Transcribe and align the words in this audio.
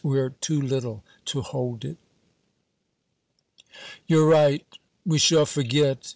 We're 0.03 0.31
too 0.31 0.59
little 0.59 1.03
to 1.25 1.41
hold 1.43 1.85
it." 1.85 1.99
"You're 4.07 4.25
right, 4.27 4.65
we 5.05 5.19
shall 5.19 5.45
forget! 5.45 6.09